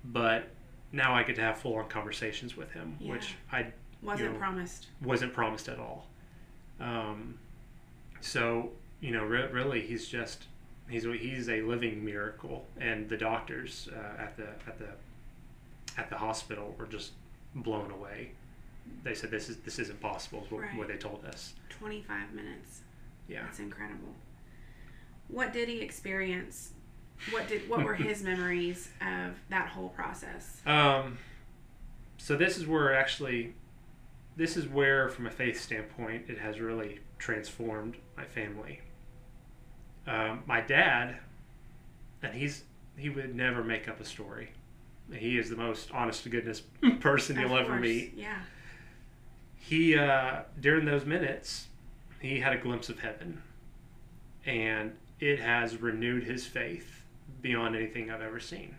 [0.04, 0.48] but
[0.92, 3.12] now I get to have full on conversations with him, Yeah.
[3.12, 3.66] which I
[4.02, 4.86] wasn't know, promised.
[5.02, 6.06] wasn't promised at all.
[6.80, 7.38] Um,
[8.20, 10.44] so, you know, re- really, he's just
[10.88, 14.88] He's a, he's a living miracle, and the doctors uh, at the at the
[15.98, 17.10] at the hospital were just
[17.56, 18.30] blown away.
[19.02, 20.44] They said this is this isn't possible.
[20.44, 20.76] Is what, Right.
[20.76, 21.54] what they told us.
[21.70, 22.82] 25 minutes.
[23.28, 23.42] Yeah.
[23.42, 24.14] That's incredible.
[25.26, 26.70] What did he experience?
[27.32, 30.60] What did what were his memories of that whole process?
[30.66, 31.18] Um,
[32.16, 33.54] so this is where actually,
[34.36, 38.82] this is where, from a faith standpoint, it has really transformed my family.
[40.06, 41.16] Um, my dad,
[42.22, 42.64] and he's
[42.96, 44.50] he would never make up a story.
[45.12, 46.62] He is the most honest to goodness
[47.00, 48.14] person you'll ever meet.
[48.16, 48.38] Yeah.
[49.58, 51.66] He uh, during those minutes,
[52.20, 53.42] he had a glimpse of heaven,
[54.44, 57.02] and it has renewed his faith
[57.42, 58.76] beyond anything I've ever seen.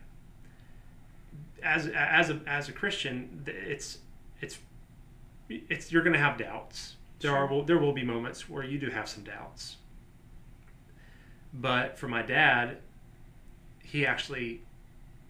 [1.64, 4.00] As as a as a Christian, it's
[4.42, 4.60] it's
[5.50, 6.96] it's you're going to have doubts.
[7.20, 9.78] There are will, there will be moments where you do have some doubts.
[11.60, 12.78] But for my dad,
[13.84, 14.62] he actually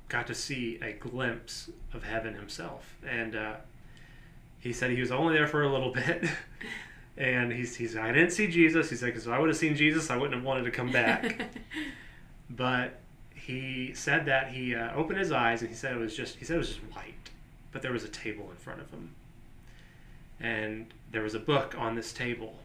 [0.09, 3.53] got to see a glimpse of heaven himself, and uh,
[4.59, 6.25] he said he was only there for a little bit.
[7.17, 8.91] And he's, he's I didn't see Jesus.
[8.91, 11.49] He's like, if I would have seen Jesus, I wouldn't have wanted to come back.
[12.49, 12.99] but
[13.33, 16.43] he said that he uh, opened his eyes and he said it was just he
[16.45, 17.29] said it was just white,
[17.71, 19.15] but there was a table in front of him,
[20.39, 22.55] and there was a book on this table,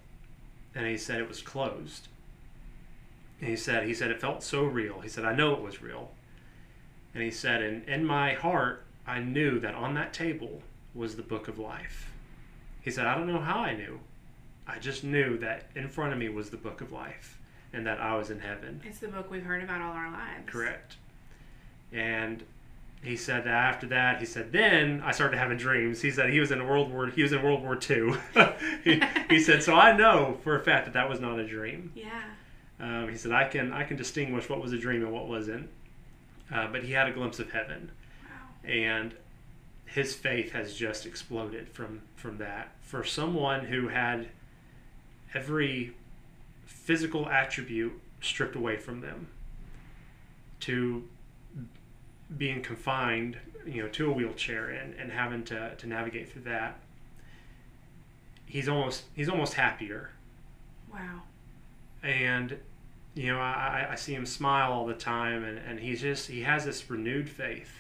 [0.75, 2.09] and he said it was closed.
[3.43, 5.01] And he said he said it felt so real.
[5.01, 6.13] He said I know it was real,
[7.13, 10.63] and he said and in my heart I knew that on that table
[10.95, 12.09] was the book of life.
[12.81, 13.99] He said I don't know how I knew.
[14.69, 17.41] I just knew that in front of me was the book of life
[17.73, 18.81] and that I was in heaven.
[18.85, 20.45] it's the book we've heard about all our lives.
[20.47, 20.97] Correct.
[21.91, 22.45] And
[23.03, 26.01] he said that after that, he said, then I started having dreams.
[26.01, 28.15] He said he was in World War he was in World War II.
[28.85, 31.93] he, he said, so I know for a fact that that was not a dream.
[31.97, 32.23] Yeah.
[32.83, 35.71] Um, he said I can I can distinguish what was a dream and what wasn't.
[36.53, 37.91] Uh, but he had a glimpse of heaven,
[38.25, 38.71] Wow.
[38.71, 39.15] and
[39.87, 42.73] his faith has just exploded from from that.
[42.83, 44.29] For someone who had
[45.33, 45.95] every
[46.67, 49.29] physical attribute stripped away from them
[50.61, 51.09] to
[52.37, 56.79] being confined you know to a wheelchair and, and having to, to navigate through that
[58.47, 60.11] he's almost he's almost happier
[60.93, 61.23] Wow.
[62.03, 62.59] and
[63.15, 66.43] you know I, I- see him smile all the time and, and he's just he
[66.43, 67.71] has this renewed faith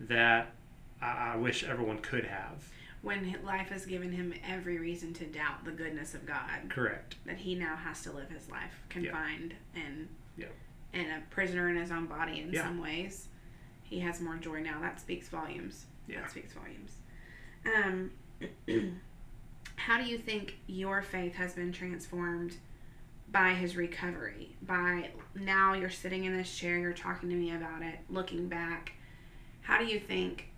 [0.00, 0.52] that
[1.00, 2.66] I, I wish everyone could have
[3.02, 7.36] When life has given him every reason to doubt the goodness of God, correct that
[7.38, 10.46] he now has to live his life confined and Yeah.
[10.94, 12.62] and a prisoner in his own body in Yeah.
[12.64, 13.28] some ways.
[13.82, 14.80] He has more joy now.
[14.80, 15.84] That speaks volumes.
[16.08, 16.22] Yeah.
[16.22, 16.92] That speaks volumes.
[17.76, 18.10] Um,
[19.76, 22.56] how do you think your faith has been transformed
[23.36, 24.56] by his recovery?
[24.62, 28.92] By now you're sitting in this chair, you're talking to me about it, looking back.
[29.60, 30.48] How do you think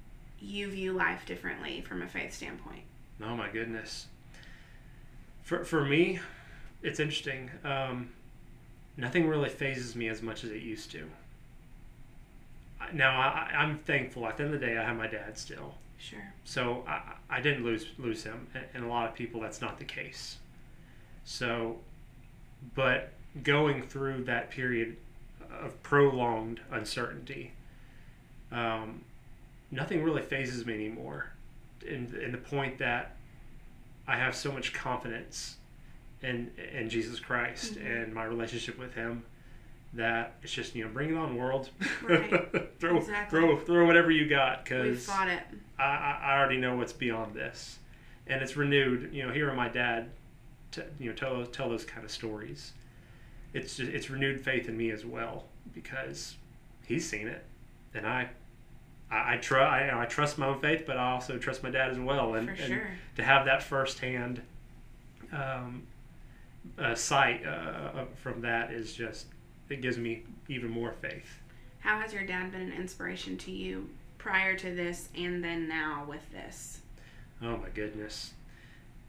[0.40, 2.82] you view life differently from a faith standpoint?
[3.20, 4.06] Oh my goodness.
[5.42, 6.20] For for me,
[6.82, 7.50] it's interesting.
[7.64, 8.10] Um,
[8.96, 11.08] nothing really phases me as much as it used to.
[12.92, 14.24] Now I, I'm thankful.
[14.28, 16.32] At the end of the day, I have my dad still, Sure.
[16.44, 18.46] so I, I didn't lose lose him.
[18.54, 20.36] And, and a lot of people, that's not the case.
[21.24, 21.78] So,
[22.74, 24.96] but going through that period
[25.60, 27.52] of prolonged uncertainty,
[28.52, 29.02] um,
[29.70, 31.26] nothing really phases me anymore.
[31.86, 33.16] In in the point that
[34.06, 35.56] I have so much confidence
[36.22, 38.02] in in Jesus Christ Mhm.
[38.04, 39.24] and my relationship with Him
[39.94, 41.70] that it's just you know bring it on world
[42.02, 42.30] Right.
[42.80, 43.38] throw Exactly.
[43.38, 45.40] throw throw whatever you got because fought it.
[45.78, 47.78] I, I I already know what's beyond this
[48.26, 50.10] and it's renewed you know hearing my dad
[50.70, 52.72] t- you know tell those tell those kind of stories
[53.54, 56.36] it's just, it's renewed faith in me as well because
[56.86, 57.44] he's seen it
[57.94, 58.28] and I
[59.10, 61.90] I, I, tr- I, I trust my own faith, but I also trust my dad
[61.90, 62.34] as well.
[62.34, 62.82] And, For and
[63.16, 64.42] to have that firsthand
[65.32, 65.86] um,
[66.78, 69.26] uh, sight uh, from that is just,
[69.68, 71.40] it gives me even more faith.
[71.80, 76.04] How has your dad been an inspiration to you prior to this and then now
[76.08, 76.80] with this?
[77.42, 78.32] Oh my goodness.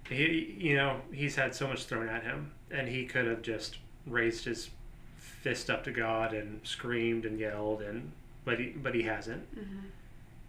[0.09, 3.77] He, you know, he's had so much thrown at him, and he could have just
[4.07, 4.69] raised his
[5.17, 8.11] fist up to God and screamed and yelled, and
[8.45, 9.43] but he, but he hasn't.
[9.55, 9.85] Mm-hmm.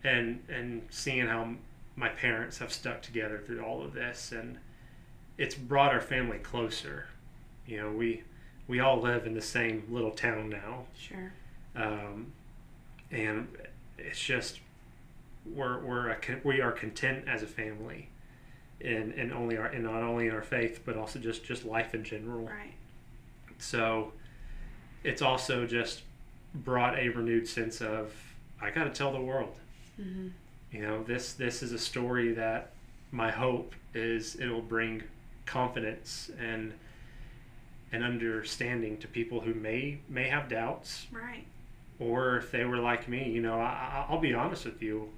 [0.04, 1.54] and and seeing how
[1.96, 4.56] my parents have stuck together through all of this and
[5.36, 7.06] it's brought our family closer
[7.66, 8.22] you know we
[8.68, 11.32] we all live in the same little town now Sure.
[11.76, 12.32] um,
[13.10, 13.48] and
[13.98, 14.60] it's just
[15.44, 18.08] we're we're a, we are content as a family
[18.80, 21.94] in in only our in not only in our faith but also just just life
[21.94, 22.72] in general Right.
[23.58, 24.12] so
[25.04, 26.02] it's also just
[26.54, 28.12] brought a renewed sense of
[28.60, 29.54] I got to tell the world.
[30.00, 30.28] Mm-hmm.
[30.72, 32.72] You know, this this is a story that
[33.12, 35.02] my hope is it'll bring
[35.46, 36.72] confidence and
[37.92, 41.44] and understanding to people who may may have doubts Right.
[41.98, 45.08] or if they were like me, you know, I, I'll be honest with you.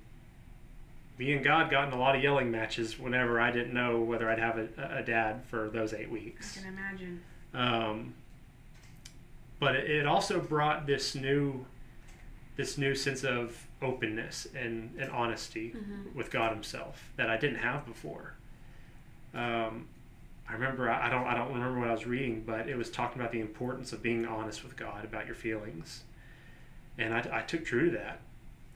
[1.22, 4.28] Me and God got in a lot of yelling matches whenever I didn't know whether
[4.28, 4.66] I'd have a,
[4.98, 6.58] a dad for those eight weeks.
[6.58, 7.22] I can imagine.
[7.54, 8.14] Um,
[9.60, 11.64] but it, it also brought this new,
[12.56, 16.18] this new sense of openness and, and honesty Mm-hmm.
[16.18, 18.34] with God Himself that I didn't have before.
[19.32, 19.86] Um,
[20.48, 22.90] I remember I I don't I don't remember what I was reading, but it was
[22.90, 26.02] talking about the importance of being honest with God about your feelings,
[26.98, 28.20] and I, I took true to that.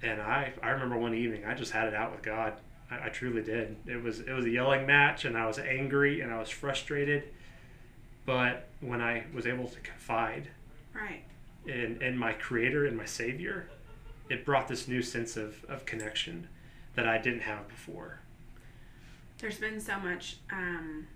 [0.03, 2.55] And I I remember one evening I just had it out with God.
[2.91, 3.77] I, I truly did.
[3.87, 7.25] It was it was a yelling match, and I was angry and I was frustrated.
[8.25, 10.49] But when I was able to confide
[10.93, 11.23] Right.
[11.67, 13.69] in, in my creator and my savior,
[14.29, 16.49] it brought this new sense of, of connection
[16.95, 18.21] that I didn't have before.
[19.39, 21.07] There's been so much um,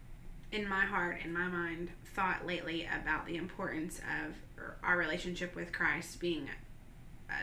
[0.52, 4.34] in my heart, in my mind, thought lately about the importance of
[4.84, 6.48] our relationship with Christ being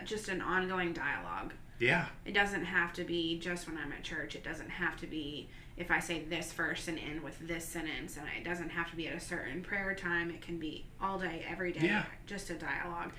[0.05, 1.53] just an ongoing dialogue.
[1.79, 2.07] Yeah.
[2.25, 4.35] It doesn't have to be just when I'm at church.
[4.35, 8.17] It doesn't have to be if I say this verse and end with this sentence.
[8.17, 10.31] And it doesn't have to be at a certain prayer time.
[10.31, 12.05] It can be all day, every day, Yeah.
[12.25, 13.11] just a dialogue.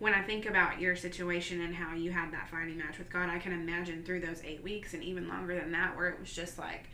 [0.00, 3.28] When I think about your situation and how you had that fighting match with God,
[3.28, 6.32] I can imagine through those eight weeks and even longer than that, where it was
[6.32, 6.88] just like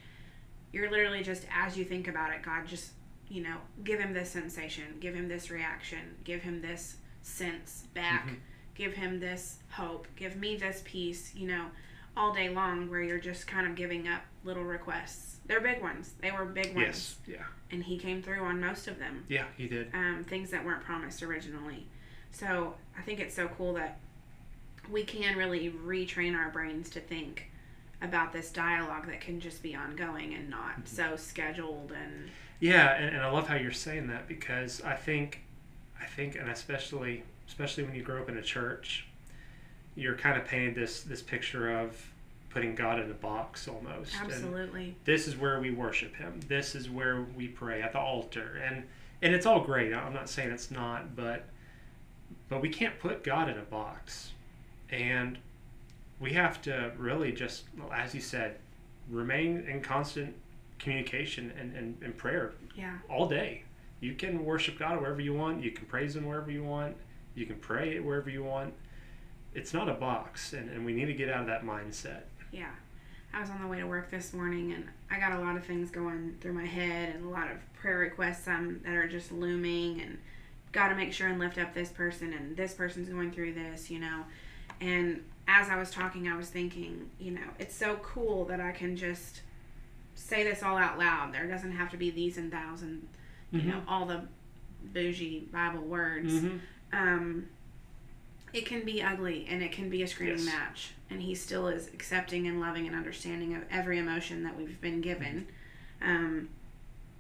[0.73, 2.93] you're literally just as you think about it, God just
[3.31, 8.27] you know give him this sensation, give him this reaction, give him this sense back
[8.29, 8.37] Mhm.
[8.81, 11.67] Give him this hope, give me this peace, you know,
[12.17, 15.37] all day long where you're just kind of giving up little requests.
[15.45, 16.15] They're big ones.
[16.23, 17.17] They were big ones.
[17.27, 17.39] Yes.
[17.39, 17.45] Yeah.
[17.71, 19.25] And he came through on most of them.
[19.29, 19.91] Yeah, he did.
[19.93, 21.87] Um, things that weren't promised originally.
[22.33, 23.99] So I think it's so cool that
[24.91, 27.51] we can really retrain our brains to think
[28.01, 33.15] about this dialogue that can just be ongoing and not so scheduled and Yeah, and,
[33.15, 35.43] and I love how you're saying that because I think,
[36.01, 39.07] I think, and especially, especially when you grow up in a church,
[39.97, 41.97] you're kind of painted this this picture of
[42.51, 44.15] putting God in a box almost.
[44.21, 44.97] And absolutely.
[45.05, 46.41] this is where we worship Him.
[46.49, 48.85] This is where we pray at the altar, and
[49.23, 49.93] and it's all great.
[49.95, 51.45] I'm not saying it's not, but
[52.49, 54.33] but we can't put God in a box,
[54.91, 55.39] and
[56.19, 58.57] we have to really just, as you said,
[59.09, 60.35] remain in constant
[60.79, 62.99] communication and, and, and prayer Yeah.
[63.09, 63.65] all day.
[64.01, 65.63] You can worship God wherever you want.
[65.63, 66.97] You can praise Him wherever you want.
[67.35, 68.75] You can pray it wherever you want.
[69.55, 72.23] It's not a box, and, and we need to get out of that mindset.
[72.53, 72.71] Yeah.
[73.33, 75.65] I was on the way to work this morning and I got a lot of
[75.65, 79.31] things going through my head and a lot of prayer requests um, that are just
[79.31, 80.19] looming and
[80.73, 83.89] got to make sure and lift up this person and this person's going through this,
[83.89, 84.25] you know.
[84.81, 88.73] And as I was talking, I was thinking, you know, it's so cool that I
[88.73, 89.43] can just
[90.17, 91.33] say this all out loud.
[91.33, 93.07] There doesn't have to be thees and thous and,
[93.53, 94.23] you know, all the
[94.93, 96.57] bougie Bible words Mm-hmm.
[96.93, 97.47] um,
[98.53, 100.47] it can be ugly and it can be a screaming Yes.
[100.47, 104.81] match and he still is accepting and loving and understanding of every emotion that we've
[104.81, 105.47] been given
[106.03, 106.49] um,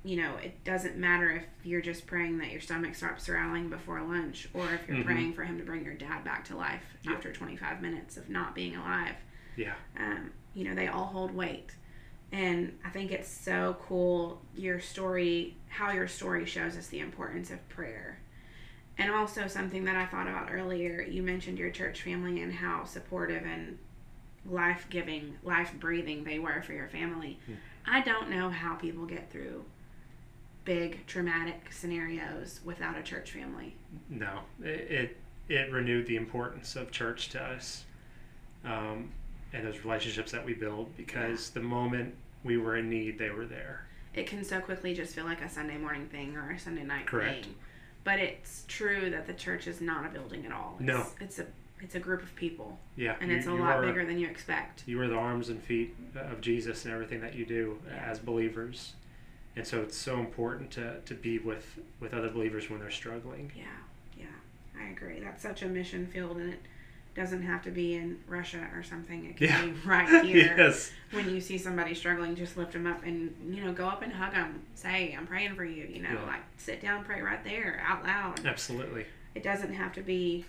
[0.03, 4.01] you know it doesn't matter if you're just praying that your stomach stops growling before
[4.03, 5.05] lunch or if you're Mhm.
[5.05, 7.17] praying for him to bring your dad back to life Yep.
[7.17, 9.17] after 25 minutes of not being alive
[9.57, 9.75] Yeah.
[9.99, 11.71] um, you know they all hold weight
[12.33, 17.51] and i think it's so cool your story how your story shows us the importance
[17.51, 18.19] of prayer.
[18.99, 22.85] And also something that i thought about earlier you mentioned your church family and how
[22.85, 23.79] supportive and
[24.47, 27.39] life-giving life-breathing they were for your family.
[27.47, 27.55] Hmm.
[27.87, 29.65] i don't know how people get through
[30.65, 33.77] big traumatic scenarios without a church family.
[34.09, 35.17] No, it, it
[35.49, 37.85] it renewed the importance of church to us,
[38.65, 39.11] um,
[39.53, 40.97] and those relationships that we build.
[40.97, 43.87] Because the moment we were in need, they were there.
[44.15, 47.07] it can so quickly just feel like a Sunday morning thing or a Sunday night
[47.07, 47.45] Correct.
[47.45, 47.55] thing.
[48.03, 50.75] But it's true that the church is not a building at all.
[50.81, 51.07] It's, No.
[51.21, 51.47] it's a
[51.83, 54.27] it's a group of people, Yeah, and you- it's a lot are- bigger than you
[54.29, 54.83] expect.
[54.87, 57.95] You are the arms and feet of Jesus and everything that you do Yeah.
[58.05, 58.93] as believers,
[59.57, 63.51] and so it's so important to, to be with with other believers when they're struggling.
[63.57, 63.65] Yeah,
[64.19, 64.27] yeah,
[64.79, 65.21] I agree.
[65.21, 66.61] That's such a mission field, and it
[67.21, 69.27] doesn't have to be in Russia or something.
[69.27, 69.65] It can Yeah.
[69.67, 70.55] be right here.
[70.57, 74.01] yes, When you see somebody struggling, just lift them up and you know go up
[74.03, 74.63] and hug them.
[74.75, 76.25] Say, "I'm praying for you." You know, Yeah.
[76.27, 78.47] like sit down, pray right there out loud.
[78.47, 79.05] absolutely.
[79.35, 80.45] It doesn't have to be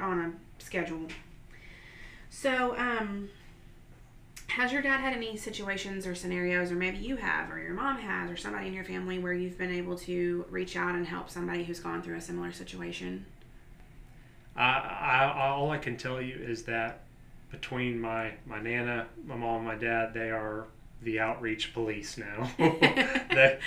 [0.00, 1.08] on a schedule.
[2.30, 3.28] So, um,
[4.48, 7.98] has your dad had any situations or scenarios, or maybe you have, or your mom
[7.98, 11.28] has, or somebody in your family where you've been able to reach out and help
[11.30, 13.24] somebody who's gone through a similar situation?
[14.56, 17.00] I, I, all I can tell you is that
[17.50, 20.66] between my, my nana, my mom, and my dad, they are
[21.02, 22.50] the outreach police now.
[22.58, 23.58] they,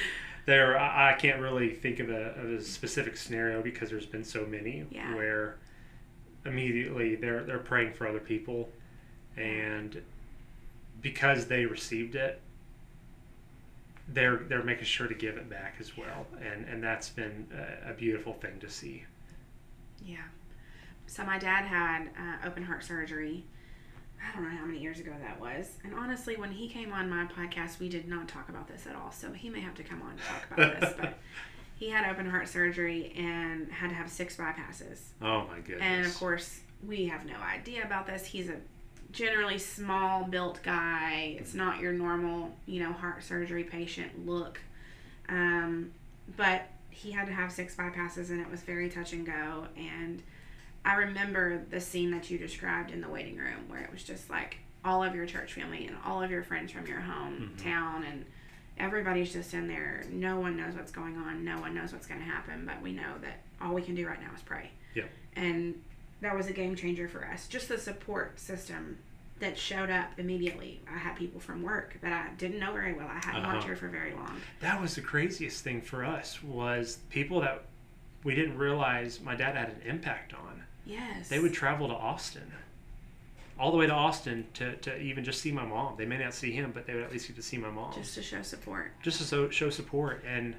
[0.45, 4.23] they're, I I can't really think of a, of a specific scenario because there's been
[4.23, 5.15] so many Yeah.
[5.15, 5.55] where
[6.45, 8.69] immediately they're, they're praying for other people
[9.37, 10.01] and
[11.01, 12.39] because they received it,
[14.07, 17.47] they're they're making sure to give it back as well, and and that's been
[17.85, 19.03] a, a beautiful thing to see.
[20.05, 20.17] Yeah.
[21.07, 23.45] So my dad had uh, open heart surgery.
[24.21, 25.77] I don't know how many years ago that was.
[25.83, 28.95] And honestly, when he came on my podcast, we did not talk about this at
[28.95, 29.11] all.
[29.11, 30.93] So he may have to come on to talk about this.
[30.97, 31.17] But
[31.75, 34.99] he had open heart surgery and had to have six bypasses.
[35.21, 35.81] Oh my goodness!
[35.81, 38.25] And of course, we have no idea about this.
[38.25, 38.55] He's a
[39.11, 41.37] generally small built guy.
[41.39, 44.59] It's not your normal, you know, heart surgery patient look.
[45.29, 45.91] Um,
[46.35, 49.67] but he had to have six bypasses and it was very touch and go.
[49.77, 50.21] And
[50.85, 54.29] I remember the scene that you described in the waiting room where it was just
[54.29, 58.23] like all of your church family and all of your friends from your hometown and
[58.77, 60.03] everybody's just in there.
[60.11, 61.43] No one knows what's going on.
[61.43, 62.65] No one knows what's going to happen.
[62.67, 64.69] But we know that all we can do right now is pray.
[64.93, 65.05] Yeah.
[65.35, 65.81] And
[66.21, 67.47] that was a game changer for us.
[67.47, 68.97] Just the support system
[69.39, 70.81] that showed up immediately.
[70.93, 73.07] I had people from work that I didn't know very well.
[73.07, 73.55] I hadn't Uh-huh.
[73.55, 74.39] worked here for very long.
[74.61, 77.63] that was the craziest thing for us was people that
[78.23, 80.54] we didn't realize my dad had an impact on.
[80.85, 81.29] Yes.
[81.29, 82.51] They would travel to Austin,
[83.59, 85.95] all the way to Austin to, to even just see my mom.
[85.97, 87.93] They may not see him, but they would at least get to see my mom.
[87.93, 88.91] just to show support.
[89.01, 90.55] just to so, show support and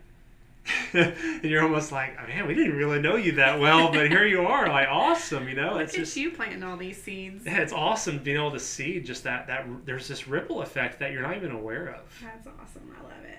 [0.93, 4.41] and you're almost like man we didn't really know you that well but here you
[4.41, 7.47] are like awesome you know Look it's at just you planting all these seeds.
[7.47, 11.13] yeah, it's awesome being able to see just that that there's this ripple effect that
[11.13, 12.93] you're not even aware of That's awesome.
[12.99, 13.39] I love it.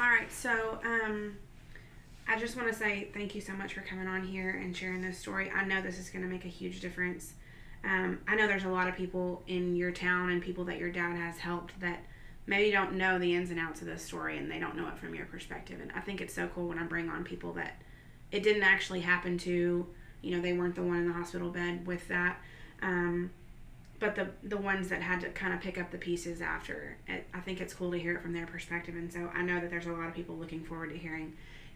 [0.00, 1.36] All right, so um,
[2.26, 5.02] I just want to say thank you so much for coming on here and sharing
[5.02, 5.50] this story.
[5.50, 7.34] I know this is going to make a huge difference.
[7.84, 10.90] Um, I know there's a lot of people in your town and people that your
[10.90, 12.04] dad has helped that
[12.46, 14.98] maybe don't know the ins and outs of this story and they don't know it
[14.98, 15.80] from your perspective.
[15.80, 17.82] And I think it's so cool when I bring on people that
[18.30, 19.86] it didn't actually happen to.
[20.22, 22.38] You know, they weren't the one in the hospital bed with that.
[22.80, 23.30] Um,
[24.02, 27.24] but the the ones that had to kind of pick up the pieces after it,
[27.32, 29.70] i think it's cool to hear it from their perspective and so i know that
[29.70, 31.32] there's a lot of people looking forward to hearing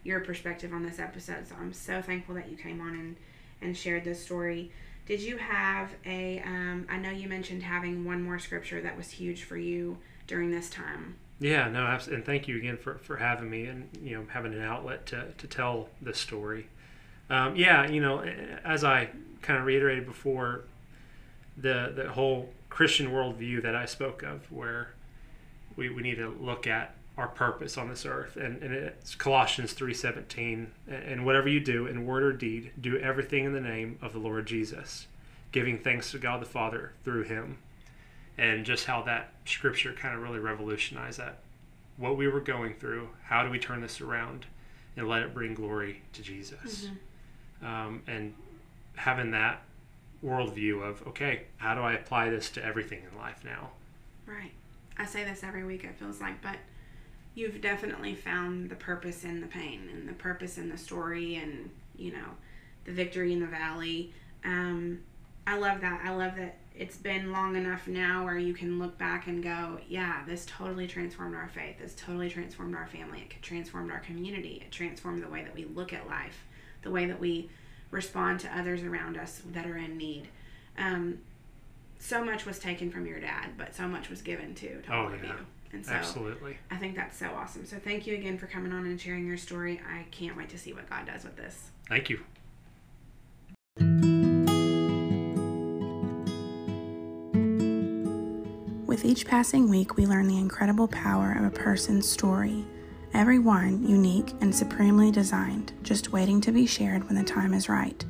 [0.07, 3.15] your perspective on this episode so i'm so thankful that you came on and
[3.61, 4.71] and shared this story.
[5.05, 9.09] Did you have a um, i know you mentioned having one more scripture that was
[9.11, 9.97] huge for you
[10.27, 11.15] during this time.
[11.39, 14.53] Yeah no abs- and thank you again for, for having me and you know having
[14.53, 16.67] an outlet to, to tell this story.
[17.29, 18.23] Um, yeah you know
[18.63, 19.09] as i
[19.41, 20.63] kind of reiterated before
[21.57, 24.93] the the whole Christian worldview that I spoke of, where
[25.75, 29.73] we, we need to look at our purpose on this earth, and, and it's Colossians
[29.73, 30.71] three seventeen.
[30.87, 34.19] And whatever you do in word or deed, do everything in the name of the
[34.19, 35.07] Lord Jesus,
[35.51, 37.57] giving thanks to God the Father through Him.
[38.37, 41.39] And just how that scripture kind of really revolutionized that,
[41.97, 43.09] what we were going through.
[43.23, 44.45] How do we turn this around,
[44.95, 46.89] and let it bring glory to Jesus?
[47.63, 48.35] Um, and
[48.95, 49.61] having that
[50.23, 53.69] worldview of okay how do i apply this to everything in life now
[54.25, 54.51] right
[54.97, 56.57] i say this every week it feels like but
[57.37, 61.69] you've definitely found the purpose in the pain and the purpose in the story and
[61.95, 62.25] you know
[62.85, 64.11] the victory in the valley.
[64.43, 65.01] Um,
[65.45, 66.01] i love that.
[66.03, 69.79] I love that it's been long enough now where you can look back and go
[69.87, 71.77] yeah this totally transformed our faith.
[71.79, 73.27] This totally transformed our family.
[73.29, 74.63] It transformed our community.
[74.65, 76.43] It transformed the way that we look at life
[76.81, 77.49] the way that we
[77.91, 80.27] respond to others around us that are in need.
[80.77, 81.19] Um,
[81.99, 85.05] so much was taken from your dad but so much was given too to Oh,
[85.05, 85.33] all of you
[85.73, 87.65] and so absolutely I think that's so awesome.
[87.65, 89.81] So thank you again for coming on and sharing your story.
[89.87, 91.71] I can't wait to see what God does with this.
[91.87, 92.19] thank you
[98.97, 102.65] With each passing week, we learn the incredible power of a person's story.
[103.13, 107.69] Every one unique and supremely designed, just waiting to be shared when the time is
[107.69, 108.03] right.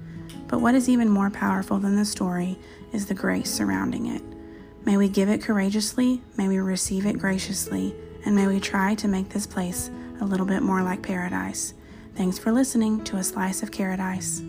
[0.48, 2.58] But what is even more powerful than the story
[2.94, 4.22] is the grace surrounding it.
[4.88, 9.10] May we give it courageously, may we receive it graciously, and may we try to
[9.10, 11.74] make this place a little bit more like paradise.
[12.16, 14.42] Thanks for listening to A Slice of Paradise.